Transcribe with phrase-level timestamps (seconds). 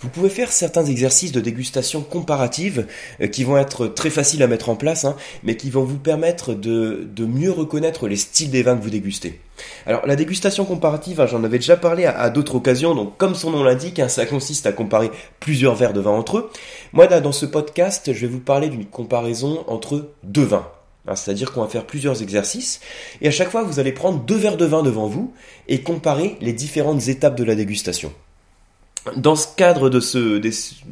[0.00, 2.86] vous pouvez faire certains exercices de dégustation comparative
[3.20, 5.98] euh, qui vont être très faciles à mettre en place, hein, mais qui vont vous
[5.98, 9.40] permettre de, mieux reconnaître les styles des vins que vous dégustez.
[9.86, 13.50] Alors la dégustation comparative, hein, j'en avais déjà parlé à, d'autres occasions, donc comme son
[13.50, 16.50] nom l'indique, hein, ça consiste à comparer plusieurs verres de vin entre eux.
[16.94, 20.66] Moi dans ce podcast, je vais vous parler d'une comparaison entre deux vins.
[21.14, 22.80] C'est-à-dire qu'on va faire plusieurs exercices
[23.20, 25.32] et à chaque fois vous allez prendre deux verres de vin devant vous
[25.66, 28.12] et comparer les différentes étapes de la dégustation.
[29.16, 30.40] Dans ce cadre de, ce,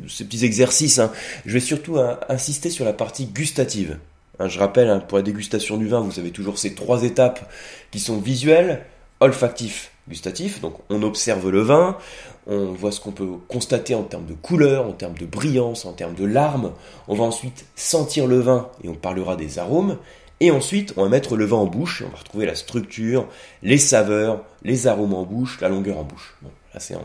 [0.09, 1.12] ces petits exercices, hein,
[1.45, 3.99] je vais surtout hein, insister sur la partie gustative.
[4.39, 7.51] Hein, je rappelle, pour la dégustation du vin, vous avez toujours ces trois étapes
[7.91, 8.85] qui sont visuelles,
[9.21, 10.61] olfactif, gustatif.
[10.61, 11.99] Donc on observe le vin,
[12.47, 15.93] on voit ce qu'on peut constater en termes de couleur, en termes de brillance, en
[15.93, 16.73] termes de larmes.
[17.09, 19.99] On va ensuite sentir le vin et on parlera des arômes.
[20.41, 23.27] Et ensuite, on va mettre le vin en bouche et on va retrouver la structure,
[23.63, 26.37] les saveurs, les arômes en bouche, la longueur en bouche.
[26.78, 26.96] C'est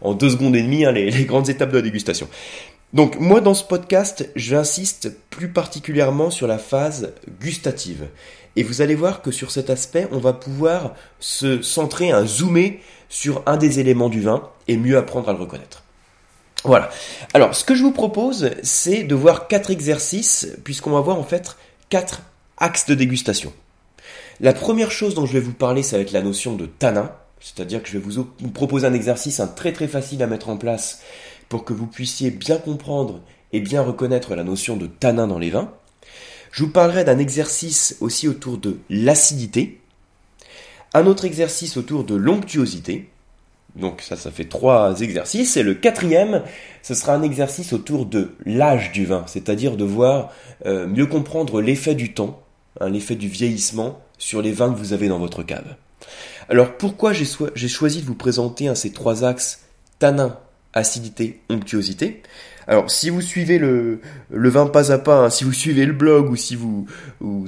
[0.00, 2.28] en, deux secondes et demie hein, les, les, grandes étapes de la dégustation.
[2.92, 8.08] Donc, moi, dans ce podcast, j'insiste plus particulièrement sur la phase gustative.
[8.56, 12.80] Et vous allez voir que sur cet aspect, on va pouvoir se centrer, un zoomer
[13.08, 15.84] sur un des éléments du vin et mieux apprendre à le reconnaître.
[16.64, 16.90] Voilà.
[17.32, 21.24] Alors, ce que je vous propose, c'est de voir quatre exercices, puisqu'on va voir en
[21.24, 21.56] fait
[21.88, 22.22] quatre
[22.58, 23.52] axes de dégustation.
[24.40, 27.12] La première chose dont je vais vous parler, ça va être la notion de tanin.
[27.40, 31.00] C'est-à-dire que je vais vous, proposer un exercice très très facile à mettre en place
[31.48, 33.20] pour que vous puissiez bien comprendre
[33.52, 35.72] et bien reconnaître la notion de tanin dans les vins.
[36.52, 39.80] Je vous parlerai d'un exercice aussi autour de l'acidité,
[40.94, 43.08] un autre exercice autour de l'onctuosité.
[43.76, 45.56] Donc ça, ça fait trois exercices.
[45.56, 46.42] Et le quatrième,
[46.82, 50.32] ce sera un exercice autour de l'âge du vin, c'est-à-dire de voir
[50.66, 52.42] euh, mieux comprendre l'effet du temps,
[52.80, 55.76] hein, l'effet du vieillissement sur les vins que vous avez dans votre cave.
[56.50, 59.60] Alors pourquoi j'ai choisi de vous présenter ces trois axes
[60.00, 60.36] tanin,
[60.72, 62.24] acidité, onctuosité?
[62.66, 64.00] Alors si vous suivez le,
[64.30, 66.86] vin pas à pas, hein, si vous suivez le blog ou si vous,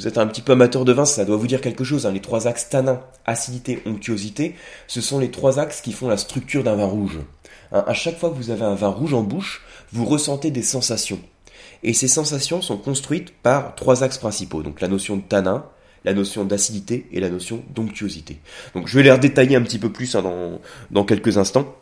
[0.07, 2.07] êtes un petit peu amateur de vin, ça doit vous dire quelque chose.
[2.07, 2.13] Hein.
[2.13, 4.55] Les trois axes tanin, acidité, onctuosité,
[4.87, 7.19] ce sont les trois axes qui font la structure d'un vin rouge.
[7.73, 10.63] Hein, à chaque fois que vous avez un vin rouge en bouche, vous ressentez des
[10.63, 11.19] sensations.
[11.83, 14.63] Et ces sensations sont construites par trois axes principaux.
[14.63, 15.65] Donc la notion de tanin,
[16.05, 18.39] la notion d'acidité et la notion d'onctuosité.
[18.75, 20.59] Donc je vais les redétailler un petit peu plus hein,
[20.91, 21.75] dans, quelques instants.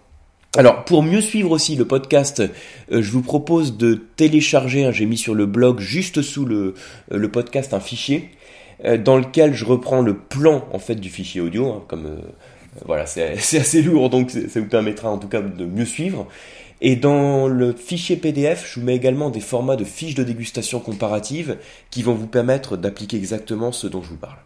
[0.56, 5.06] Alors pour mieux suivre aussi le podcast, euh, je vous propose de télécharger, hein, j'ai
[5.06, 6.74] mis sur le blog juste sous le,
[7.12, 8.30] euh, podcast un fichier
[8.84, 12.18] euh, dans lequel je reprends le plan en fait du fichier audio, hein, comme
[12.84, 16.26] voilà c'est assez lourd donc ça vous permettra en tout cas de mieux suivre.
[16.80, 20.80] Et dans le fichier PDF, je vous mets également des formats de fiches de dégustation
[20.80, 21.58] comparative
[21.90, 24.38] qui vont vous permettre d'appliquer exactement ce dont je vous parle.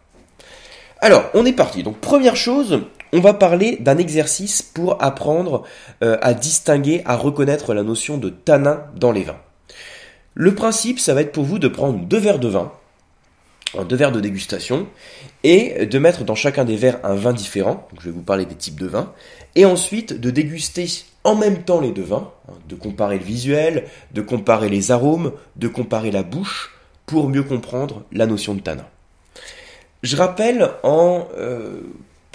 [0.99, 1.83] Alors, on est parti.
[1.83, 2.81] Donc, première chose,
[3.13, 5.63] on va parler d'un exercice pour apprendre
[6.03, 9.37] euh, à distinguer, à reconnaître la notion de tanin dans les vins.
[10.33, 12.71] Le principe, ça va être pour vous de prendre deux verres de vin,
[13.87, 14.87] deux verres de dégustation,
[15.43, 17.87] et de mettre dans chacun des verres un vin différent.
[17.99, 19.11] je vais vous parler des types de vins,
[19.55, 20.87] et ensuite de déguster
[21.23, 25.33] en même temps les deux vins, hein, de comparer le visuel, de comparer les arômes,
[25.55, 26.71] de comparer la bouche,
[27.05, 28.85] pour mieux comprendre la notion de tanin.
[30.03, 31.81] Je rappelle en euh,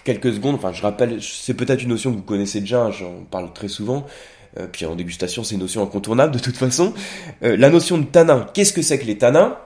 [0.05, 3.25] quelques secondes, enfin je rappelle, c'est peut-être une notion que vous connaissez déjà, hein, j'en
[3.31, 4.07] parle très souvent,
[4.59, 6.95] euh, puis en dégustation c'est une notion incontournable de toute façon.
[7.43, 9.57] Euh, la notion de tanin, qu'est-ce que c'est que les tanins?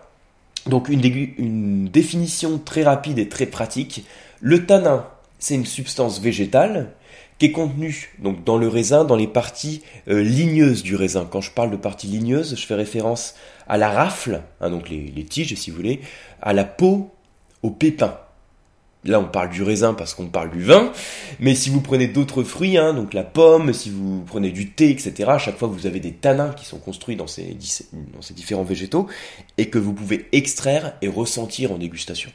[0.67, 4.05] Donc une, définition très rapide et très pratique.
[4.41, 5.07] Le tanin,
[5.39, 6.91] c'est une substance végétale
[7.39, 11.29] qui est contenu donc dans le raisin, dans les parties euh, ligneuses du raisin.
[11.31, 13.35] Quand je parle de parties ligneuses, je fais référence
[13.69, 16.01] à la rafle, hein, donc les, tiges si vous voulez,
[16.41, 17.11] à la peau,
[17.63, 18.19] au pépin.
[19.07, 20.91] Là, on parle du raisin parce qu'on parle du vin,
[21.39, 24.91] mais si vous prenez d'autres fruits, hein, donc la pomme, si vous prenez du thé,
[24.91, 27.57] etc., à chaque fois vous avez des tanins qui sont construits dans ces,
[28.35, 29.07] différents végétaux
[29.59, 32.31] et que vous pouvez extraire et ressentir en dégustation.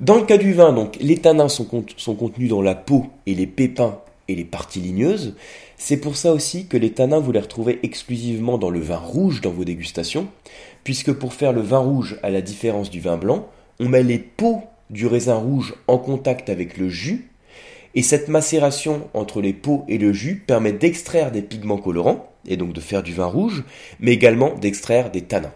[0.00, 3.46] Dans le cas du vin, donc, les tanins sont, contenus dans la peau et les
[3.46, 3.98] pépins
[4.28, 5.34] et les parties ligneuses.
[5.76, 9.42] C'est pour ça aussi que les tanins, vous les retrouvez exclusivement dans le vin rouge
[9.42, 10.28] dans vos dégustations,
[10.84, 13.46] puisque pour faire le vin rouge, à la différence du vin blanc,
[13.78, 17.30] on met les peaux du raisin rouge en contact avec le jus,
[17.94, 22.56] et cette macération entre les peaux et le jus permet d'extraire des pigments colorants, et
[22.56, 23.64] donc de faire du vin rouge,
[23.98, 25.52] mais également d'extraire des tanins.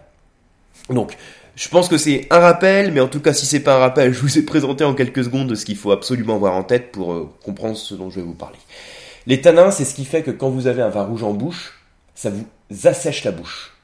[0.89, 1.15] Donc,
[1.55, 4.13] je pense que c'est un rappel, mais en tout cas, si c'est pas un rappel,
[4.13, 7.13] je vous ai présenté en quelques secondes ce qu'il faut absolument avoir en tête pour
[7.13, 8.57] euh, comprendre ce dont je vais vous parler.
[9.25, 11.79] Les tanins, c'est ce qui fait que quand vous avez un vin rouge en bouche,
[12.13, 12.45] ça vous
[12.87, 13.74] assèche la bouche.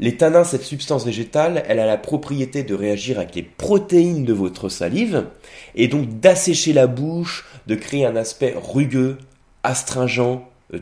[0.00, 4.32] Les tanins, cette substance végétale, elle a la propriété de réagir avec les protéines de
[4.32, 5.26] votre salive,
[5.74, 9.18] et donc d'assécher la bouche, de créer un aspect rugueux,
[9.62, 10.40] astringent,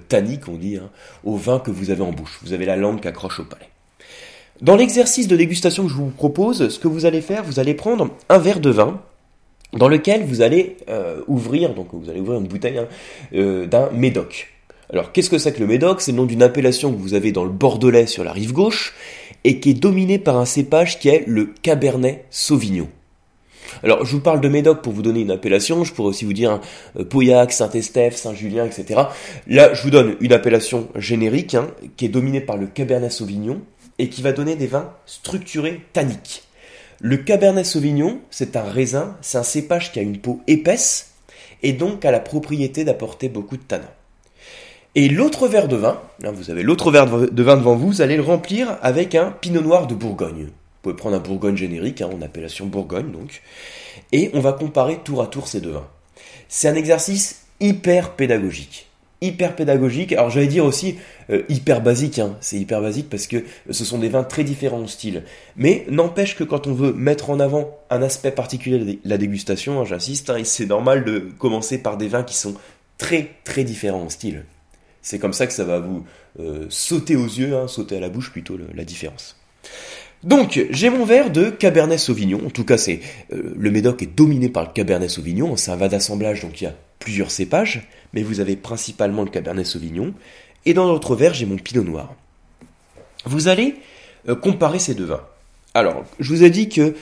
[0.09, 0.91] tannique, on dit, hein,
[1.25, 2.39] au vin que vous avez en bouche.
[2.43, 3.69] Vous avez la langue qui accroche au palais.
[4.61, 7.75] Dans l'exercice de dégustation que je vous propose, ce que vous allez faire, vous allez
[7.75, 9.01] prendre un verre de vin
[9.73, 12.89] dans lequel vous allez euh, ouvrir, donc vous allez ouvrir une bouteille hein,
[13.35, 14.58] euh, d'un médoc.
[14.91, 16.01] Alors qu'est-ce que c'est que le médoc?
[16.01, 18.95] C'est le nom d'une appellation que vous avez dans le Bordelais sur la rive gauche
[19.45, 22.89] et qui est dominé par un cépage qui est le Cabernet Sauvignon.
[23.83, 25.85] Alors, je vous parle de Médoc pour vous donner une appellation.
[25.85, 29.03] Je pourrais aussi vous dire hein, Pauillac, Saint-Estèphe, Saint-Julien, etc.
[29.47, 33.61] Là, je vous donne une appellation générique hein, qui est dominée par le Cabernet Sauvignon
[33.99, 36.45] et qui va donner des vins structurés tanniques.
[37.01, 41.13] Le Cabernet Sauvignon, c'est un raisin, c'est un cépage qui a une peau épaisse
[41.63, 43.91] et donc a la propriété d'apporter beaucoup de tanin.
[44.95, 48.03] Et l'autre verre de vin, hein, vous avez l'autre verre de vin devant vous, vous
[48.03, 50.45] allez le remplir avec un pinot noir de Bourgogne.
[50.45, 53.43] Vous pouvez prendre un Bourgogne générique, hein, en appellation Bourgogne donc,
[54.13, 55.89] et on va comparer tour à tour ces deux vins.
[56.49, 58.89] C'est un exercice hyper pédagogique
[59.21, 60.13] hyper pédagogique.
[60.13, 60.97] Alors j'allais dire aussi
[61.31, 62.37] euh, hyper basique, hein.
[62.41, 65.25] c'est hyper basique parce que ce sont des vins très différents en style.
[65.57, 69.81] Mais n'empêche que quand on veut mettre en avant un aspect particulier de la dégustation,
[69.81, 72.55] hein, j'insiste, hein, c'est normal de commencer par des vins qui sont
[72.97, 74.45] très très différents en style.
[75.09, 76.05] C'est comme ça que ça va vous
[76.39, 79.37] euh, sauter aux yeux, sauter à la bouche plutôt la différence.
[80.23, 82.43] Donc, j'ai mon verre de Cabernet Sauvignon.
[82.47, 83.01] En tout cas, c'est
[83.33, 85.57] euh, le Médoc est dominé par le Cabernet Sauvignon.
[85.57, 89.31] C'est un vin d'assemblage, donc il y a plusieurs cépages, mais vous avez principalement le
[89.31, 90.13] Cabernet Sauvignon.
[90.67, 92.15] Et dans l'autre verre, j'ai mon Pinot Noir.
[93.25, 93.77] Vous allez
[94.29, 95.25] euh, comparer ces deux vins.
[95.73, 96.95] Alors, je vous ai dit que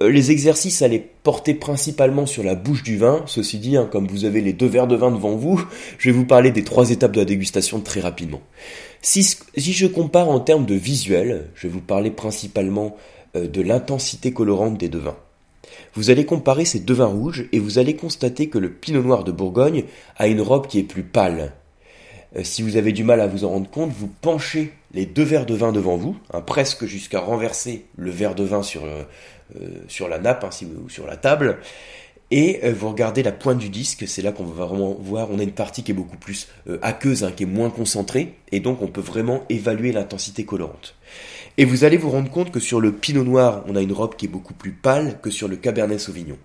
[0.00, 3.22] les exercices allaient porter principalement sur la bouche du vin.
[3.26, 5.62] Ceci dit, hein, comme vous avez les deux verres de vin devant vous,
[5.98, 8.40] je vais vous parler des trois étapes de la dégustation très rapidement.
[9.02, 12.96] Si, je compare en termes de visuel, je vais vous parler principalement
[13.36, 15.16] euh, de l'intensité colorante des deux vins.
[15.94, 19.24] Vous allez comparer ces deux vins rouges et vous allez constater que le pinot noir
[19.24, 19.84] de Bourgogne
[20.16, 21.52] a une robe qui est plus pâle.
[22.36, 25.24] Euh, si vous avez du mal à vous en rendre compte, vous penchez les deux
[25.24, 29.02] verres de vin devant vous, hein, presque jusqu'à renverser le verre de vin sur, euh,
[29.88, 31.58] sur la nappe hein, ou sur la table,
[32.32, 35.38] et euh, vous regardez la pointe du disque, c'est là qu'on va vraiment voir, on
[35.38, 38.60] a une partie qui est beaucoup plus euh, aqueuse, hein, qui est moins concentrée, et
[38.60, 40.94] donc on peut vraiment évaluer l'intensité colorante.
[41.58, 44.16] Et vous allez vous rendre compte que sur le pinot noir, on a une robe
[44.16, 46.38] qui est beaucoup plus pâle que sur le cabernet sauvignon.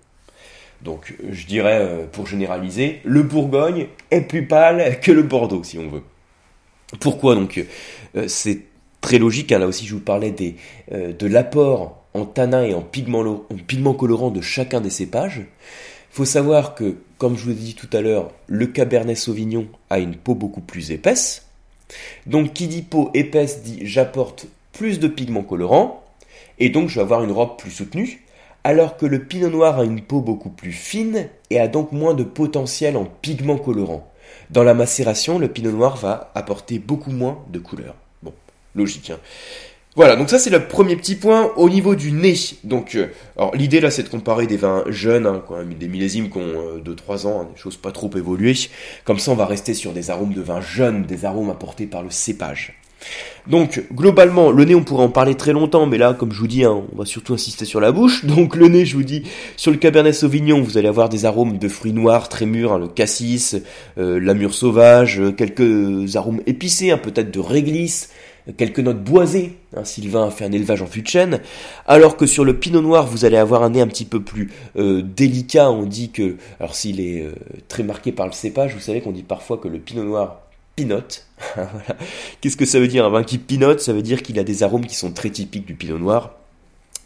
[0.82, 5.80] Donc je dirais, euh, pour généraliser, le Bourgogne est plus pâle que le Bordeaux, si
[5.80, 6.04] on veut.
[7.00, 7.64] Pourquoi donc
[8.28, 8.64] C'est
[9.00, 10.56] très logique, hein, là aussi je vous parlais des,
[10.92, 15.46] de l'apport en tanin et en pigment, colorant de chacun des cépages.
[16.10, 20.00] Faut savoir que, comme je vous ai dit tout à l'heure, le Cabernet Sauvignon a
[20.00, 21.46] une peau beaucoup plus épaisse.
[22.26, 26.04] Donc qui dit peau épaisse dit j'apporte plus de pigments colorants,
[26.60, 28.24] et donc je vais avoir une robe plus soutenue,
[28.64, 32.14] alors que le Pinot Noir a une peau beaucoup plus fine et a donc moins
[32.14, 34.12] de potentiel en pigments colorants.
[34.50, 37.96] Dans la macération, le Pinot Noir va apporter beaucoup moins de couleurs.
[38.24, 38.34] Bon,
[38.76, 39.10] logique.
[39.10, 39.20] Hein.
[39.98, 42.36] Voilà, donc ça c'est le premier petit point au niveau du nez.
[42.64, 45.42] Donc, euh, alors l'idée là c'est de comparer des vins jeunes, hein,
[45.80, 48.54] des millésimes qui ont 2-3 euh, ans, hein, des choses pas trop évoluées.
[49.06, 52.04] Comme ça on va rester sur des arômes de vins jeunes, des arômes apportés par
[52.04, 52.80] le cépage.
[53.48, 56.48] Donc globalement, le nez on pourrait en parler très longtemps, mais là comme je vous
[56.48, 58.24] dis, hein, on va surtout insister sur la bouche.
[58.38, 59.24] Donc le nez, je vous dis,
[59.56, 62.88] sur le Cabernet Sauvignon, vous allez avoir des arômes de fruits noirs très mûrs, le
[62.88, 63.56] cassis,
[63.98, 68.10] euh, la mûre sauvage, quelques arômes épicés, peut-être de réglisse,
[68.56, 69.58] quelques notes boisées.
[69.76, 71.42] Hein, Sylvain a fait un élevage en fût de chêne.
[71.86, 74.52] Alors que sur le pinot noir, vous allez avoir un nez un petit peu plus
[74.78, 75.70] euh, délicat.
[75.72, 77.34] On dit que, alors s'il est euh,
[77.68, 80.42] très marqué par le cépage, vous savez qu'on dit parfois que le pinot noir
[80.76, 81.26] pinote.
[82.42, 83.06] Qu'est-ce que ça veut dire?
[83.06, 85.66] Un vin qui pinote Ça veut dire qu'il a des arômes qui sont très typiques
[85.66, 86.36] du pinot noir.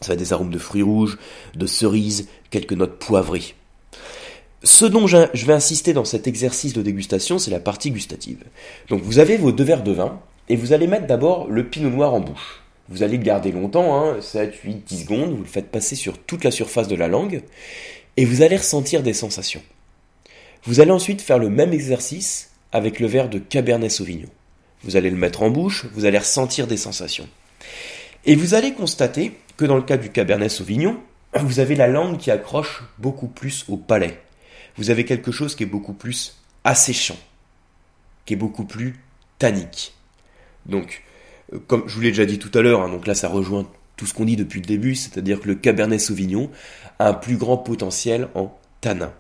[0.02, 1.20] Ça va des arômes de fruits rouges,
[1.56, 3.56] de cerises, quelques notes poivrées.
[4.64, 8.44] Ce dont je vais insister dans cet exercice de dégustation, c'est la partie gustative.
[8.90, 10.20] Donc vous avez vos deux verres de vin,
[10.50, 12.62] et vous allez mettre d'abord le pinot noir en bouche.
[12.90, 16.18] Vous allez le garder longtemps, hein, 7, 8, 10 secondes, vous le faites passer sur
[16.18, 17.42] toute la surface de la langue,
[18.18, 19.64] et vous allez ressentir des sensations.
[20.64, 24.30] Vous allez ensuite faire le même exercice avec le verre de Cabernet Sauvignon.
[24.84, 27.28] Vous allez le mettre en bouche, vous allez ressentir des sensations.
[28.26, 31.00] Et vous allez constater que dans le cas du Cabernet Sauvignon,
[31.40, 34.20] vous avez la langue qui accroche beaucoup plus au palais.
[34.76, 37.18] Vous avez quelque chose qui est beaucoup plus asséchant,
[38.26, 39.00] qui est beaucoup plus
[39.40, 39.94] tannique.
[40.66, 41.04] Donc,
[41.54, 43.68] euh, comme je vous l'ai déjà dit tout à l'heure, hein, donc là ça rejoint
[43.98, 46.50] tout ce qu'on dit depuis le début, c'est-à-dire que le Cabernet Sauvignon
[47.00, 49.14] a un plus grand potentiel en tanins.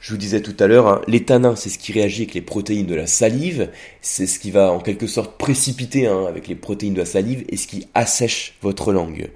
[0.00, 2.42] Je vous disais tout à l'heure, hein, les tanins, c'est ce qui réagit avec les
[2.42, 3.70] protéines de la salive,
[4.02, 7.44] c'est ce qui va en quelque sorte précipiter hein, avec les protéines de la salive
[7.48, 9.30] et ce qui assèche votre langue.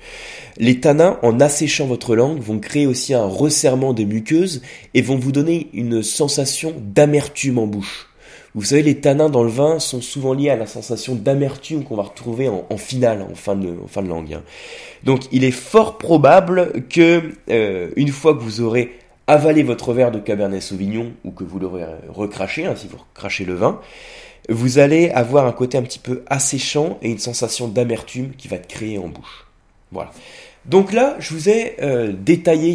[0.59, 4.61] Les tanins, en asséchant votre langue, vont créer aussi un resserrement des muqueuses
[4.93, 8.08] et vont vous donner une sensation d'amertume en bouche
[8.59, 11.95] Vous savez, les tanins dans le vin sont souvent liés à la sensation d'amertume qu'on
[11.95, 14.35] va retrouver en, finale, en fin de, langue.
[14.35, 14.43] Hein.
[15.05, 18.99] Donc il est fort probable que, euh, une fois que vous aurez
[19.29, 23.45] avalé votre verre de Cabernet Sauvignon, ou que vous l'aurez recraché, hein, si vous recrachez
[23.45, 23.81] le vin,
[24.49, 28.57] vous allez avoir un côté un petit peu asséchant et une sensation d'amertume qui va
[28.57, 29.47] être créée en bouche.
[29.93, 30.11] Voilà.
[30.65, 32.75] Donc là, je vous ai euh, détaillé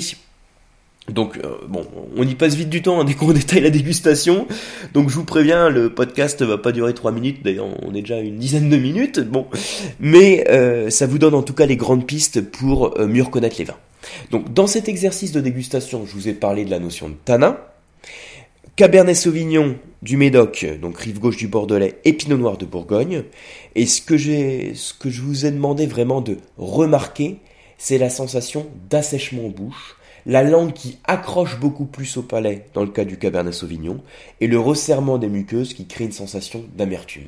[1.10, 4.48] donc euh, bon, on y passe vite du temps hein, dès qu'on détaille la dégustation.
[4.94, 8.20] Donc je vous préviens, le podcast va pas durer 3 minutes, d'ailleurs on est déjà
[8.20, 9.20] une dizaine de minutes.
[9.20, 9.48] Bon,
[10.00, 13.58] mais euh, ça vous donne en tout cas les grandes pistes pour euh, mieux reconnaître
[13.60, 13.78] les vins.
[14.32, 17.58] Donc dans cet exercice de dégustation, je vous ai parlé de la notion de tanin.
[18.76, 23.24] Cabernet Sauvignon du Médoc, donc rive gauche du Bordelais, et Noir de Bourgogne.
[23.76, 27.38] Et ce que j'ai, ce que je vous ai demandé vraiment de remarquer,
[27.78, 29.96] c'est la sensation d'assèchement en bouche
[30.26, 34.02] la langue qui accroche beaucoup plus au palais dans le cas du Cabernet Sauvignon,
[34.42, 37.28] et le resserrement des muqueuses qui crée une sensation d'amertume.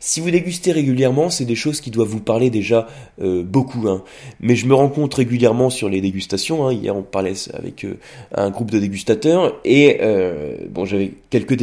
[0.00, 2.86] Si vous dégustez régulièrement, c'est des choses qui doivent vous parler déjà
[3.20, 3.88] euh, beaucoup.
[3.88, 4.04] Hein.
[4.40, 6.66] Mais je me rends compte régulièrement sur les dégustations.
[6.66, 6.72] Hein.
[6.72, 7.98] Hier, on parlait avec euh,
[8.32, 11.56] un groupe de dégustateurs et euh, bon, j'avais quelques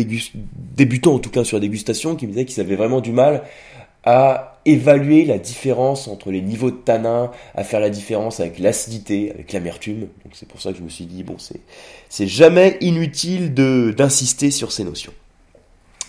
[0.76, 3.44] débutants en tout cas sur la dégustation qui me disaient qu'ils avaient vraiment du mal
[4.06, 9.32] à évaluer la différence entre les niveaux de tanin, à faire la différence avec l'acidité,
[9.32, 10.02] avec l'amertume.
[10.24, 11.38] Donc c'est pour ça que je me suis dit bon
[12.10, 15.14] c'est jamais inutile de d'insister sur ces notions.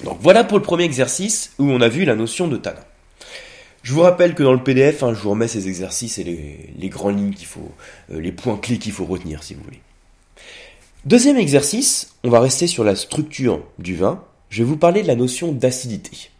[0.04, 2.84] Donc voilà pour le premier exercice où on a vu la notion de tanin.
[3.82, 6.70] Je vous rappelle que dans le PDF, hein, je vous remets ces exercices et les,
[6.76, 7.70] les grandes lignes qu'il faut,
[8.10, 9.80] euh, les points clés qu'il faut retenir si vous voulez.
[11.04, 14.24] Deuxième exercice, on va rester sur la structure du vin.
[14.50, 16.30] Je vais vous parler de la notion d'acidité.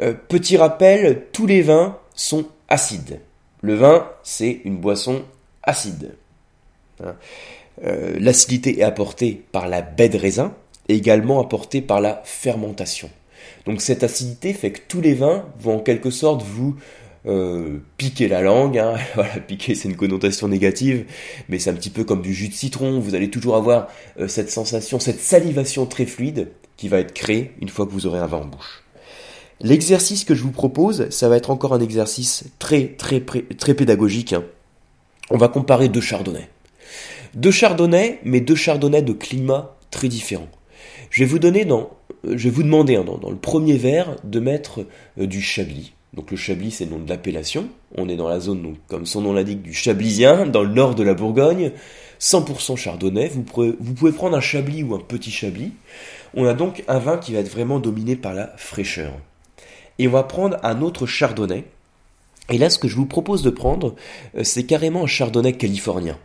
[0.00, 3.20] Euh, petit rappel, tous les vins sont acides.
[3.60, 5.22] Le vin, c'est une boisson
[5.62, 6.14] acide.
[7.02, 7.14] Hein.
[7.84, 10.54] Euh, l'acidité est apportée par la baie de raisin
[10.88, 13.10] également apportée par la fermentation.
[13.66, 16.76] Donc cette acidité fait que tous les vins vont en quelque sorte vous
[17.26, 18.78] euh, piquer la langue.
[18.78, 18.96] Hein.
[19.14, 21.06] Voilà, piquer c'est une connotation négative,
[21.48, 22.98] mais c'est un petit peu comme du jus de citron.
[22.98, 23.88] Vous allez toujours avoir
[24.26, 28.18] cette sensation, cette salivation très fluide qui va être créée une fois que vous aurez
[28.18, 28.82] un vin en bouche.
[29.62, 34.32] L'exercice que je vous propose, ça va être encore un exercice très très très pédagogique.
[34.32, 34.42] Hein.
[35.30, 36.48] On va comparer deux chardonnays.
[37.34, 40.48] Deux chardonnays, mais deux chardonnays de climat très différents.
[41.10, 41.90] Je vais vous donner dans,
[42.26, 44.84] euh, je vais vous demander hein, dans, le premier verre de mettre
[45.20, 45.92] euh, du chablis.
[46.12, 47.68] Donc le chablis c'est le nom de l'appellation.
[47.96, 50.96] On est dans la zone, donc, comme son nom l'indique, du chablisien, dans le nord
[50.96, 51.70] de la Bourgogne.
[52.20, 53.28] 100% chardonnay.
[53.28, 55.72] Vous pouvez, vous pouvez prendre un chablis ou un petit chablis.
[56.34, 59.12] On a donc un vin qui va être vraiment dominé par la fraîcheur.
[59.98, 61.64] Et on va prendre un autre chardonnay.
[62.50, 63.94] Et là, ce que je vous propose de prendre,
[64.36, 66.18] euh, c'est carrément un chardonnay californien.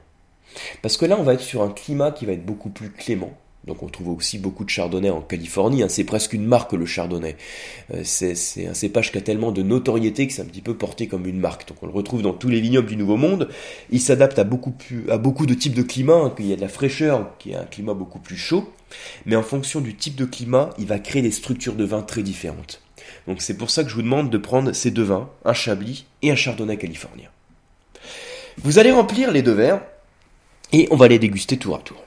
[0.81, 3.33] Parce que là, on va être sur un climat qui va être beaucoup plus clément.
[3.67, 5.89] Donc on trouve aussi beaucoup de chardonnay en Californie, hein.
[5.89, 7.35] c'est presque une marque le chardonnay.
[7.93, 11.07] Euh, c'est un cépage qui a tellement de notoriété que c'est un petit peu porté
[11.07, 11.67] comme une marque.
[11.67, 13.49] Donc on le retrouve dans tous les vignobles du Nouveau Monde.
[13.91, 14.73] Il s'adapte à beaucoup,
[15.09, 16.35] à beaucoup de types de climats, hein.
[16.39, 18.71] il y a de la fraîcheur, qui est un climat beaucoup plus chaud.
[19.25, 22.23] Mais en fonction du type de climat, il va créer des structures de vin très
[22.23, 22.81] différentes.
[23.27, 26.05] Donc c'est pour ça que je vous demande de prendre ces deux vins, un Chablis
[26.21, 27.29] et un Chardonnay californien.
[28.57, 29.81] Vous allez remplir les deux verres
[30.73, 32.03] et on va les déguster tour à tour.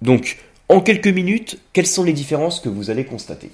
[0.00, 3.50] Donc en quelques minutes, quelles sont les différences que vous allez constater?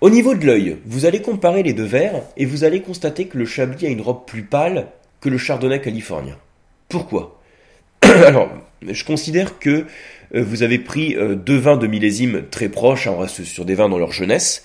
[0.00, 3.38] Au niveau de l'œil, vous allez comparer les deux verres et vous allez constater que
[3.38, 4.88] le Chablis a une robe plus pâle
[5.20, 6.36] que le Chardonnay californien.
[6.88, 7.40] Pourquoi?
[8.02, 8.48] Alors,
[8.82, 9.86] je considère que
[10.34, 13.64] euh, vous avez pris euh, deux vins de millésime très proches, hein, on reste sur
[13.64, 14.64] des vins dans leur jeunesse,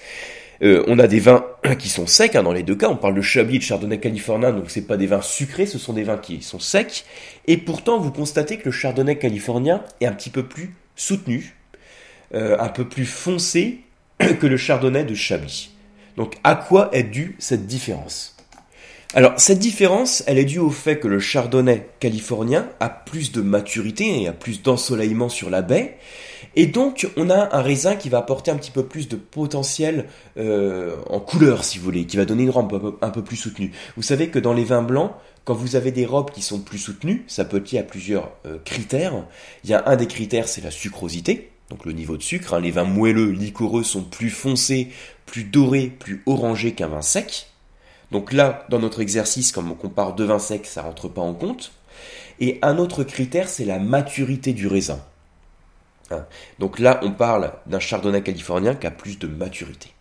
[0.61, 1.45] euh, on a des vins
[1.79, 2.89] qui sont secs hein, dans les deux cas.
[2.89, 5.77] On parle de Chablis et de Chardonnay californien, donc c'est pas des vins sucrés, ce
[5.77, 7.05] sont des vins qui sont secs.
[7.47, 11.55] Et pourtant, vous constatez que le Chardonnay californien est un petit peu plus soutenu,
[12.33, 13.79] euh, un peu plus foncé
[14.19, 15.71] que le Chardonnay de Chablis.
[16.17, 18.33] Donc, à quoi est due cette différence?
[19.15, 23.41] Alors, cette différence, elle est due au fait que le chardonnay californien a plus de
[23.41, 25.97] maturité et a plus d'ensoleillement sur la baie,
[26.55, 30.05] et donc, on a un raisin qui va apporter un petit peu plus de potentiel
[30.37, 33.71] euh, en couleur, si vous voulez, qui va donner une robe un peu, plus soutenue.
[33.95, 35.11] Vous savez que dans les vins blancs,
[35.45, 38.31] quand vous avez des robes qui sont plus soutenues, ça peut être lié à plusieurs
[38.45, 39.25] euh, critères.
[39.63, 42.53] Il y a un des critères, c'est la sucrosité, donc le niveau de sucre.
[42.53, 42.61] Hein.
[42.61, 44.89] Les vins moelleux, liquoreux sont plus foncés,
[45.25, 47.47] plus dorés, plus orangés qu'un vin sec.
[48.11, 51.33] Donc là, dans notre exercice, comme on compare deux vins secs, ça rentre pas en
[51.33, 51.71] compte.
[52.39, 54.99] Et un autre critère, c'est la maturité du raisin.
[56.13, 56.25] Hein.
[56.59, 59.93] Donc là, on parle d'un chardonnay californien qui a plus de maturité.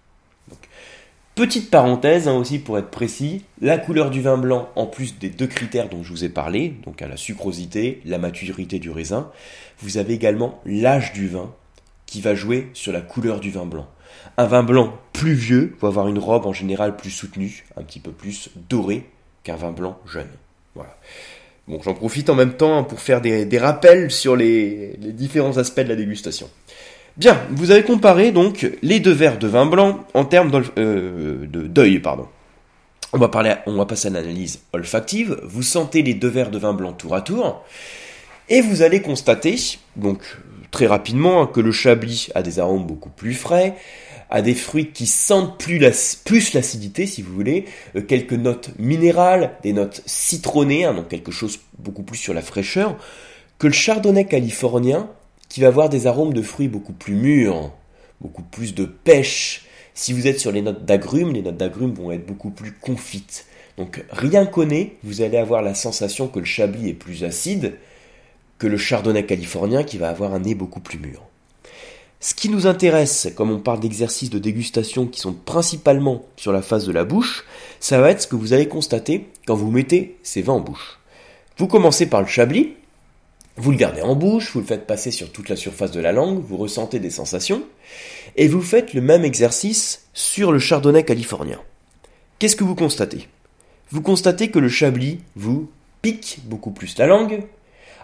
[1.34, 5.30] petite parenthèse hein, aussi pour être précis, la couleur du vin blanc, en plus des
[5.30, 9.30] deux critères dont je vous ai parlé, donc à la sucrosité, la maturité du raisin,
[9.80, 11.52] vous avez également l'âge du vin
[12.06, 13.88] qui va jouer sur la couleur du vin blanc.
[14.36, 18.00] Un vin blanc plus vieux va avoir une robe en général plus soutenue, un petit
[18.00, 19.08] peu plus dorée
[19.44, 20.28] qu'un vin blanc jeune.
[20.74, 20.96] Voilà.
[21.68, 25.88] Bon, j'en profite en même temps pour faire des, rappels sur les, différents aspects de
[25.88, 26.50] la dégustation.
[27.16, 31.98] Bien, vous avez comparé donc les deux verres de vin blanc en termes euh, de
[31.98, 32.26] pardon.
[33.12, 35.38] On va, parler, on va passer à l'analyse olfactive.
[35.44, 37.62] Vous sentez les deux verres de vin blanc tour à tour.
[38.48, 39.56] Et vous allez constater,
[39.96, 40.20] donc
[40.70, 43.76] très rapidement, que le chablis a des arômes beaucoup plus frais,
[44.32, 49.74] a des fruits qui sentent plus l'acidité, si vous voulez, euh, quelques notes minérales, des
[49.74, 52.96] notes citronnées, hein, donc quelque chose beaucoup plus sur la fraîcheur,
[53.58, 55.10] que le chardonnay californien,
[55.50, 57.72] qui va avoir des arômes de fruits beaucoup plus mûrs,
[58.22, 59.66] beaucoup plus de pêche.
[59.92, 63.44] Si vous êtes sur les notes d'agrumes, les notes d'agrumes vont être beaucoup plus confites.
[63.76, 67.74] Donc rien qu'au nez, vous allez avoir la sensation que le chablis est plus acide
[68.58, 71.22] que le chardonnay californien qui va avoir un nez beaucoup plus mûr.
[72.24, 76.62] Ce qui nous intéresse, comme on parle d'exercices de dégustation qui sont principalement sur la
[76.62, 77.44] face de la bouche,
[77.80, 81.00] ça va être ce que vous allez constater quand vous mettez ces vins en bouche.
[81.58, 82.74] Vous commencez par le chablis,
[83.56, 86.12] vous le gardez en bouche, vous le faites passer sur toute la surface de la
[86.12, 87.64] langue, vous ressentez des sensations,
[88.36, 91.58] et vous faites le même exercice sur le chardonnay californien.
[92.38, 93.26] Qu'est-ce que vous constatez?
[93.90, 95.68] Vous constatez que le chablis vous
[96.02, 97.42] pique beaucoup plus la langue,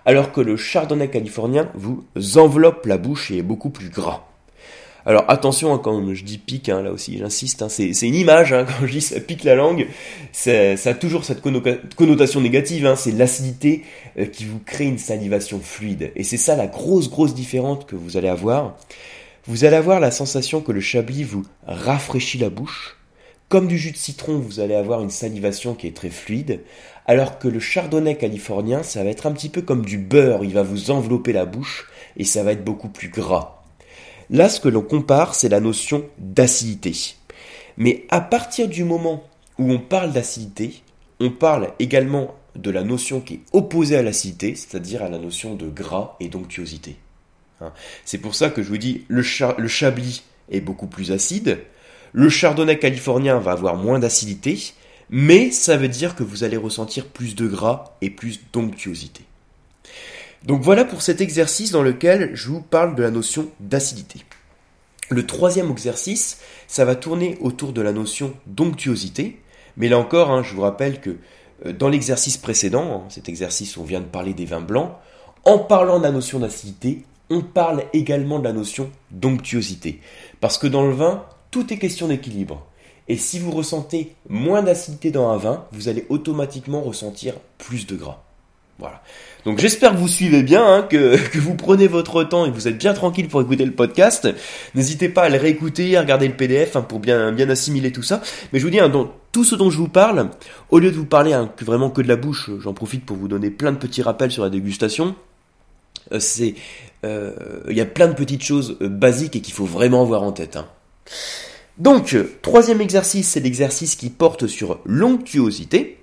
[0.04, 2.04] alors que le chardonnay californien vous
[2.36, 4.28] enveloppe la bouche et est beaucoup plus gras.
[5.08, 8.50] Alors attention, hein, quand je dis pique, hein, là aussi j'insiste, hein, c'est une image,
[8.78, 9.86] quand je dis ça pique la langue,
[10.32, 13.84] ça a toujours cette connotation négative, c'est l'acidité
[14.18, 16.12] euh, qui vous crée une salivation fluide.
[16.14, 18.76] Et c'est ça la grosse grosse différence que vous allez avoir.
[19.46, 22.98] Vous allez avoir la sensation que le chablis vous rafraîchit la bouche,
[23.48, 26.60] comme du jus de citron, vous allez avoir une salivation qui est très fluide,
[27.08, 30.52] alors que le chardonnay californien, ça va être un petit peu comme du beurre, il
[30.52, 31.88] va vous envelopper la bouche
[32.18, 33.62] et ça va être beaucoup plus gras.
[34.28, 36.92] Là, ce que l'on compare, c'est la notion d'acidité.
[37.78, 39.24] Mais à partir du moment
[39.58, 40.82] où on parle d'acidité,
[41.18, 45.54] on parle également de la notion qui est opposée à l'acidité, c'est-à-dire à la notion
[45.54, 46.96] de gras et d'onctuosité.
[47.62, 47.72] Hein.
[48.04, 49.22] C'est pour ça que je vous dis, le,
[49.56, 51.58] le chablis est beaucoup plus acide,
[52.12, 54.74] le chardonnay californien va avoir moins d'acidité,
[55.10, 59.24] mais ça veut dire que vous allez ressentir plus de gras et plus d'onctuosité.
[60.44, 64.20] Donc voilà pour cet exercice dans lequel je vous parle de la notion d'acidité.
[65.10, 69.40] Le troisième exercice, ça va tourner autour de la notion d'onctuosité,
[69.76, 71.16] mais là encore, hein, je vous rappelle que
[71.64, 74.92] euh, dans l'exercice précédent, hein, cet exercice où on vient de parler des vins blancs,
[75.44, 80.00] en parlant de la notion d'acidité, on parle également de la notion d'onctuosité.
[80.40, 82.66] Parce que dans le vin, tout est question d'équilibre.
[83.08, 87.96] Et si vous ressentez moins d'acidité dans un vin, vous allez automatiquement ressentir plus de
[87.96, 88.22] gras.
[88.78, 89.02] Voilà.
[89.44, 92.68] Donc j'espère que vous suivez bien, hein, que, vous prenez votre temps et que vous
[92.68, 94.28] êtes bien tranquille pour écouter le podcast.
[94.74, 98.02] N'hésitez pas à le réécouter, à regarder le PDF hein, pour bien, bien assimiler tout
[98.02, 98.20] ça.
[98.52, 100.30] Mais je vous dis, hein, dans tout ce dont je vous parle,
[100.70, 103.50] au lieu de vous parler vraiment que de la bouche, j'en profite pour vous donner
[103.50, 105.16] plein de petits rappels sur la dégustation.
[106.12, 106.54] Euh, c'est,
[107.04, 107.32] euh,
[107.68, 110.32] il y a plein de petites choses euh, basiques et qu'il faut vraiment avoir en
[110.32, 110.58] tête.
[111.78, 115.98] Donc, troisième exercice, c'est l'exercice qui porte sur l'onctuosité.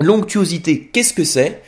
[0.00, 1.62] L'onctuosité, qu'est-ce que c'est?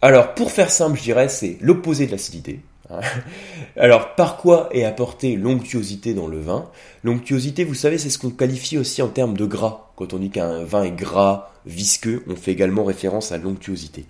[0.00, 2.60] Alors, pour faire simple, je dirais, c'est l'opposé de l'acidité.
[3.76, 6.70] Alors, par quoi est apportée l'onctuosité dans le vin?
[7.02, 9.90] L'onctuosité, vous savez, c'est ce qu'on qualifie aussi en termes de gras.
[9.96, 14.06] Quand on dit qu'un vin est gras, visqueux, on fait également référence à l'onctuosité.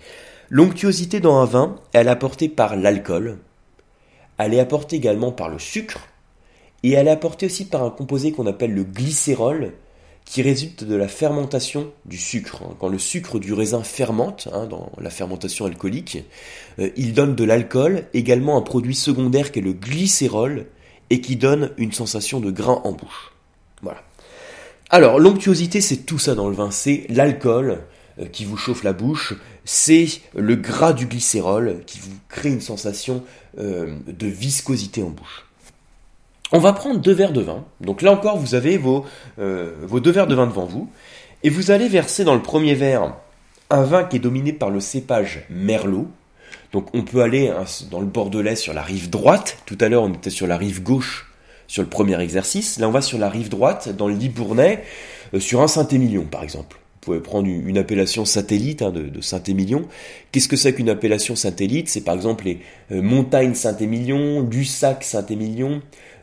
[0.51, 3.39] L'onctuosité dans un vin, elle est apportée par l'alcool,
[4.39, 6.01] elle est apportée également par le sucre,
[6.83, 9.73] et elle est apportée aussi par un composé qu'on appelle le glycérol,
[10.25, 12.63] qui résulte de la fermentation du sucre.
[12.79, 16.19] Quand le sucre du raisin fermente, hein, dans la fermentation alcoolique,
[16.79, 20.67] euh, il donne de l'alcool, également un produit secondaire qui est le glycérol,
[21.11, 23.33] et qui donne une sensation de grain en bouche.
[23.83, 24.03] Voilà.
[24.91, 26.71] Alors, l'onctuosité, c'est tout ça dans le vin.
[26.71, 27.81] C'est l'alcool
[28.19, 32.61] euh, qui vous chauffe la bouche, c'est le gras du glycérol qui vous crée une
[32.61, 33.23] sensation
[33.59, 35.48] euh, de viscosité en bouche.
[36.53, 37.65] On va prendre deux verres de vin.
[37.81, 39.05] Donc là encore, vous avez vos,
[39.39, 40.89] euh, vos deux verres de vin devant vous.
[41.43, 43.15] Et vous allez verser dans le premier verre
[43.71, 46.09] un vin qui est dominé par le cépage Merlot.
[46.73, 49.59] Donc on peut aller hein, dans le Bordelais sur la rive droite.
[49.67, 51.29] Tout à l'heure, on était sur la rive gauche
[51.69, 52.79] sur le premier exercice.
[52.79, 54.83] Là, on va sur la rive droite, dans le Libournais,
[55.35, 56.77] euh, sur un Saint-Émilion, par exemple.
[56.77, 59.87] Vous pouvez prendre une appellation satellite hein, de, Saint-Émilion.
[60.33, 61.89] Qu'est-ce que c'est qu'une appellation satellite?
[61.89, 65.81] C'est par exemple les euh, montagnes Saint-Émilion, Lussac Saint-Émilion,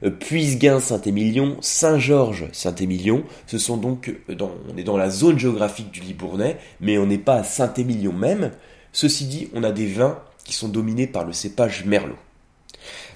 [0.09, 3.23] Puisguin Saint-Émilion, Saint-Georges Saint-Émilion.
[3.47, 4.35] Ce sont donc, euh,
[4.71, 8.51] on est dans la zone géographique du Libournais, mais on n'est pas à Saint-Émilion même.
[8.91, 12.15] Ceci dit, on a des vins qui sont dominés par le cépage Merlot.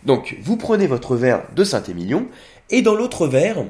[0.06, 2.28] Donc, vous prenez votre verre de Saint-Émilion
[2.70, 3.66] Et dans l'autre verre,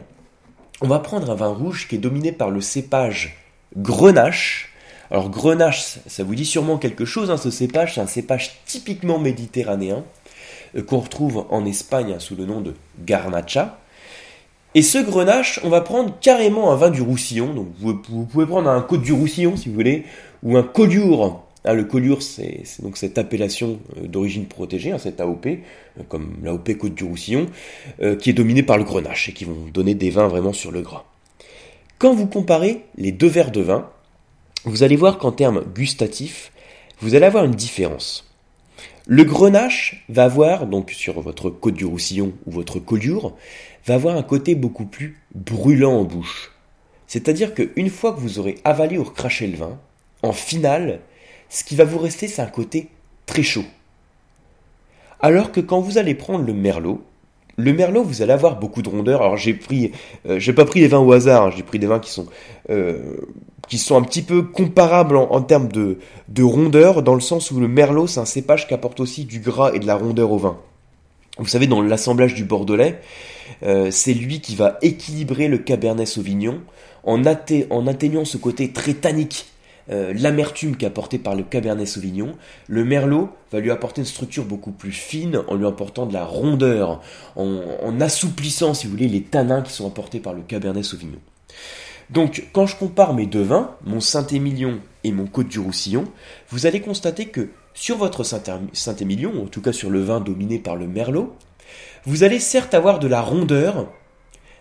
[0.82, 3.38] on va prendre un vin rouge qui est dominé par le cépage
[3.76, 4.74] Grenache.
[5.12, 9.20] Alors Grenache, ça vous dit sûrement quelque chose, hein, ce cépage, c'est un cépage typiquement
[9.20, 10.19] méditerranéen euh,
[10.88, 12.74] qu'on retrouve en Espagne sous le nom de
[13.06, 13.80] Garnacha.
[14.76, 17.54] Et ce grenache, on va prendre carrément un vin du Roussillon.
[17.54, 20.04] Donc vous, pouvez prendre un Côte du Roussillon si vous voulez,
[20.44, 21.46] ou un Collioure.
[21.66, 25.58] Ah, le Collioure, c'est donc cette appellation euh, d'origine protégée, hein, cette AOP, euh,
[26.08, 27.48] comme l'AOP Côte du Roussillon,
[28.20, 30.82] qui est dominée par le grenache et qui vont donner des vins vraiment sur le
[30.82, 31.04] gras.
[31.98, 33.90] Quand vous comparez les deux verres de vin,
[34.64, 36.54] vous allez voir qu'en termes gustatifs,
[37.02, 38.29] vous allez avoir une différence.
[39.12, 43.36] Le grenache va avoir, donc sur votre côte du Roussillon ou votre collioure,
[43.88, 46.52] va avoir un côté beaucoup plus brûlant en bouche.
[47.08, 49.80] C'est-à-dire qu'une fois que vous aurez avalé ou recraché le vin,
[50.22, 51.00] en finale,
[51.50, 52.90] ce qui va vous rester, c'est un côté
[53.26, 53.66] très chaud.
[55.22, 57.04] Alors que quand vous allez prendre le merlot,
[57.60, 59.22] le merlot, vous allez avoir beaucoup de rondeur.
[59.22, 59.92] Alors j'ai pris,
[60.28, 61.48] euh, j'ai pas pris les vins au hasard.
[61.48, 61.52] Hein.
[61.56, 62.28] j'ai pris des vins qui sont
[62.70, 63.18] euh,
[63.68, 67.60] qui sont un petit peu comparables en, termes de, de rondeur, dans le sens où
[67.60, 70.40] le merlot, c'est un cépage qui apporte aussi du gras et de la rondeur au
[70.40, 70.58] vin.
[71.38, 73.00] Vous savez, dans l'assemblage du bordelais,
[73.62, 76.62] euh, c'est lui qui va équilibrer le cabernet sauvignon
[77.04, 79.46] en, en atteignant ce côté très tannique
[79.92, 82.36] euh, l'amertume qu'apportait par le Cabernet Sauvignon,
[82.68, 86.26] le Merlot va lui apporter une structure beaucoup plus fine en lui apportant de la
[86.26, 87.02] rondeur,
[87.36, 91.20] en, assouplissant, si vous voulez, les tanins qui sont apportés par le Cabernet Sauvignon.
[92.10, 96.06] Donc, quand je compare mes deux vins, mon Saint-Émilion et mon Côte du Roussillon,
[96.50, 100.76] vous allez constater que sur votre Saint-Émilion, en tout cas sur le vin dominé par
[100.76, 101.36] le Merlot,
[102.06, 103.88] vous allez certes avoir de la rondeur,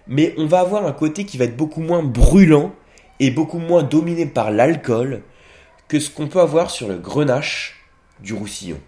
[0.07, 2.73] mais on va avoir un côté qui va être beaucoup moins brûlant
[3.21, 5.23] est beaucoup moins dominé par l'alcool
[5.89, 7.85] que ce qu'on peut avoir sur le grenache
[8.21, 8.79] du Roussillon.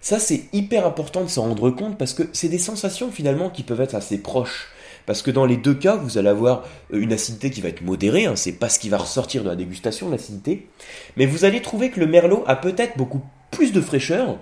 [0.00, 3.62] Ça, c'est hyper important de s'en rendre compte parce que c'est des sensations finalement qui
[3.62, 4.68] peuvent être assez proches.
[5.06, 7.80] Parce que dans les deux cas, vous allez avoir euh, une acidité qui va être
[7.80, 10.68] modérée, hein, c'est pas ce qui va ressortir de la dégustation, l'acidité,
[11.16, 14.36] mais vous allez trouver que le merlot a peut-être beaucoup plus de fraîcheur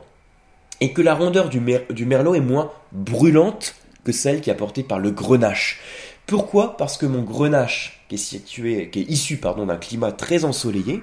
[0.80, 4.82] et que la rondeur du, du merlot est moins brûlante que celle qui est apportée
[4.82, 5.80] par le grenache.
[6.26, 11.02] Pourquoi Parce que mon grenache, qui est situé, qui est issu d'un climat très ensoleillé,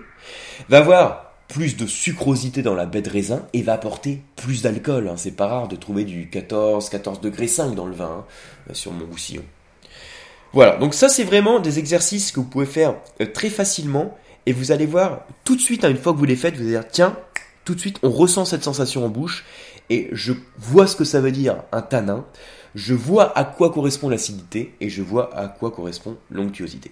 [0.67, 5.07] va avoir plus de sucrosité dans la baie de raisin et va apporter plus d'alcool.
[5.07, 5.15] Hein.
[5.17, 8.25] C'est pas rare de trouver du 14, 14 degrés 5 dans le vin
[8.69, 9.43] hein, sur mon roussillon.
[10.51, 14.53] Voilà, donc ça c'est vraiment des exercices que vous pouvez faire euh, très facilement et
[14.53, 16.71] vous allez voir tout de suite, hein, une fois que vous les faites, vous allez
[16.71, 17.17] dire tiens,
[17.65, 19.45] tout de suite on ressent cette sensation en bouche
[19.89, 22.25] et je vois ce que ça veut dire un tanin
[22.75, 26.91] je vois à quoi correspond l'acidité et je vois à quoi correspond l'onctuosité.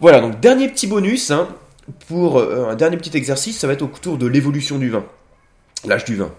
[0.00, 1.48] Voilà, donc dernier petit bonus, hein,
[2.08, 5.04] pour euh, un dernier petit exercice, ça va être autour de l'évolution du vin,
[5.86, 6.32] l'âge du vin.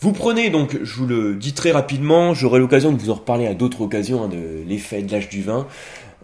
[0.00, 3.46] Vous prenez donc, je vous le dis très rapidement, j'aurai l'occasion de vous en reparler
[3.46, 5.66] à d'autres occasions hein, de l'effet de l'âge du vin.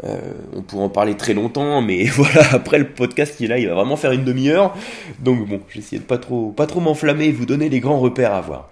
[0.04, 0.18] Euh,
[0.54, 3.68] on pourrait en parler très longtemps, mais voilà, après le podcast qui est là, il
[3.68, 4.74] va vraiment faire une demi-heure.
[5.20, 8.34] Donc bon, j'essaie de pas trop, pas trop m'enflammer et vous donner les grands repères
[8.34, 8.70] à voir.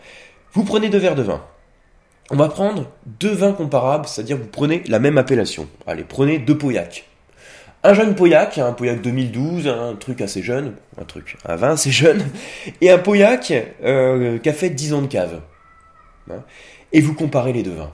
[0.52, 1.42] Vous prenez deux verres de vin
[2.30, 5.68] on va prendre deux vins comparables, c'est-à-dire vous prenez la même appellation.
[5.86, 7.04] Allez, prenez deux Pauillac.
[7.84, 11.90] Un jeune Pauillac, un Pauillac 2012, un truc assez jeune, un truc, un vin assez
[11.90, 12.22] jeune,
[12.80, 15.40] et un Pauillac euh, qui a fait 10 ans de cave.
[16.30, 16.42] Hein.
[16.92, 17.92] Et vous comparez les deux vins.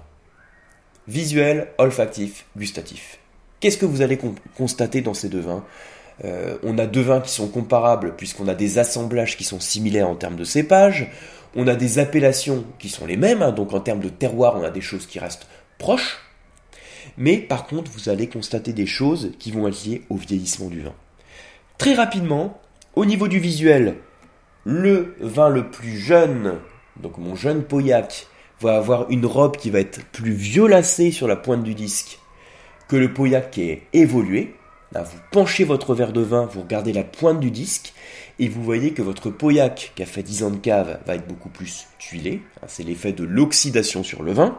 [1.07, 3.19] Visuel, olfactif, gustatif.
[3.61, 4.19] Qu'est-ce que vous allez
[4.57, 5.65] constater dans ces deux vins?
[6.25, 10.09] Euh, On a deux vins qui sont comparables puisqu'on a des assemblages qui sont similaires
[10.09, 11.11] en termes de cépage
[11.57, 14.65] on a des appellations qui sont les mêmes, hein, donc en termes de terroir, on
[14.65, 15.47] a des choses qui restent
[15.79, 16.19] proches,
[17.17, 20.81] mais par contre, vous allez constater des choses qui vont être liées au vieillissement du
[20.81, 20.95] vin.
[21.79, 22.61] Très rapidement,
[22.95, 23.97] au niveau du visuel,
[24.65, 26.59] le vin le plus jeune,
[27.01, 28.27] donc mon jeune Pauillac,
[28.61, 32.19] va avoir une robe qui va être plus violacée sur la pointe du disque
[32.89, 34.55] que le Pauillac qui est évolué.
[34.93, 37.95] Vous penchez votre verre de vin, vous regardez la pointe du disque,
[38.39, 41.27] et vous voyez que votre Pauillac, qui a fait 10 ans de cave, va être
[41.27, 42.43] beaucoup plus tuilé.
[42.63, 44.57] Hein, c'est l'effet de l'oxydation sur le vin.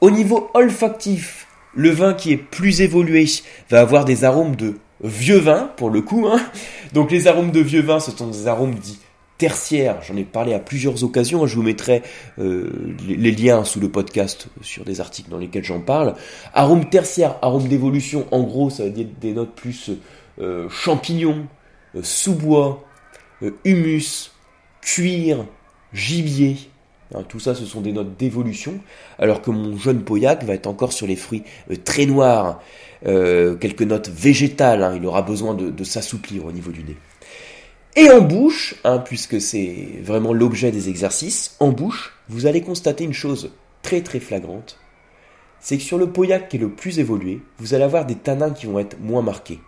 [0.00, 3.26] Au niveau olfactif, le vin qui est plus évolué
[3.70, 6.26] va avoir des arômes de vieux vin, pour le coup.
[6.28, 6.40] Hein.
[6.92, 9.00] Donc les arômes de vieux vin, ce sont des arômes dits
[9.38, 10.02] tertiaires.
[10.02, 11.46] J'en ai parlé à plusieurs occasions.
[11.46, 12.02] Je vous mettrai
[12.38, 16.14] euh, les, liens sous le podcast sur des articles dans lesquels j'en parle.
[16.54, 19.90] Arômes tertiaires, arômes d'évolution, en gros, ça va être des notes plus
[20.40, 21.46] euh, champignons,
[21.94, 22.84] euh, sous-bois,
[23.64, 24.32] humus,
[24.80, 25.44] cuir,
[25.92, 26.56] gibier.
[27.14, 28.80] Hein, tout ça, ce sont des notes d'évolution,
[29.18, 31.44] alors que mon jeune Pauillac va être encore sur les fruits
[31.84, 32.60] très noirs,
[33.04, 36.96] quelques notes végétales, hein, il aura besoin de, s'assouplir au niveau du nez.
[37.98, 43.04] Et en bouche, hein, puisque c'est vraiment l'objet des exercices, en bouche, vous allez constater
[43.04, 44.78] une chose très très flagrante,
[45.60, 48.50] c'est que sur le Pauillac qui est le plus évolué, vous allez avoir des tanins
[48.50, 49.60] qui vont être moins marqués.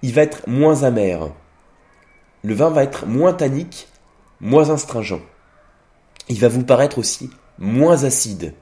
[0.00, 1.30] Il va être moins amer.
[2.42, 3.88] Le vin va être moins tannique,
[4.40, 5.20] moins astringent.
[6.30, 7.28] Il va vous paraître aussi
[7.58, 8.54] moins acide.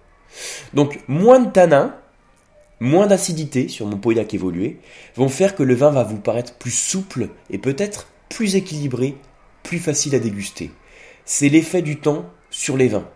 [0.75, 1.95] Donc moins de tanins,
[2.81, 4.81] moins d'acidité sur mon Pauillac évolué
[5.15, 9.17] vont faire que le vin va vous paraître plus souple et peut-être plus équilibré,
[9.63, 10.71] plus facile à déguster.
[11.25, 13.09] C'est l'effet du temps sur les vins.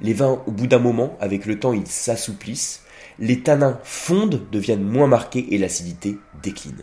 [0.00, 2.82] Les vins, au bout d'un moment, avec le temps, ils s'assouplissent,
[3.18, 6.82] les tanins fondent, deviennent moins marqués et l'acidité décline.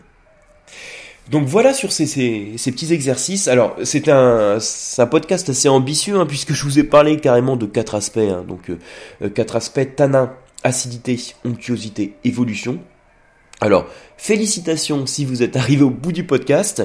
[1.30, 3.48] Donc voilà sur ces, petits exercices.
[3.48, 4.58] Alors c'est un,
[5.10, 8.18] podcast assez ambitieux hein, puisque je vous ai parlé carrément de quatre aspects.
[8.18, 8.44] Hein.
[8.48, 8.80] donc euh,
[9.22, 12.80] euh, quatre aspects tanin, acidité, onctuosité, évolution.
[13.62, 13.86] Alors
[14.18, 16.84] félicitations si vous êtes arrivé au bout du podcast.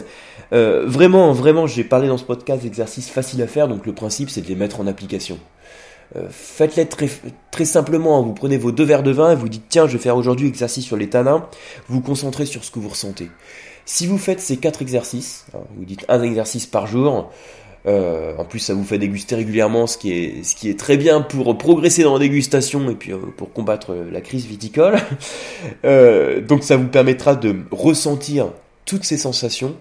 [0.53, 3.69] Euh, vraiment, vraiment, j'ai parlé dans ce podcast d'exercices faciles à faire.
[3.69, 5.39] Donc le principe c'est de les mettre en application.
[6.31, 8.23] Faites-les très, simplement, hein.
[8.23, 10.47] vous prenez vos deux verres de vin et vous dites tiens je vais faire aujourd'hui
[10.47, 11.49] exercice sur les tanins,
[11.89, 13.31] vous vous concentrez sur ce que vous ressentez.
[13.87, 17.31] Si vous faites ces quatre exercices, hein, vous dites un exercice par jour,
[17.87, 20.97] euh, en plus, ça vous fait déguster régulièrement, ce qui est, ce qui est très
[20.97, 24.97] bien pour progresser dans la dégustation et puis euh, pour combattre euh, la crise viticole.
[26.49, 28.53] donc, ça vous permettra de ressentir
[28.87, 29.77] toutes ces sensations.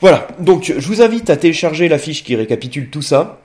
[0.00, 0.26] Voilà.
[0.40, 3.40] Donc, je vous invite à télécharger la fiche qui récapitule tout ça.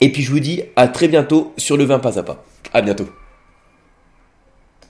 [0.00, 2.44] Et puis, je vous dis à très bientôt sur le vin pas à pas.
[2.72, 3.08] À bientôt.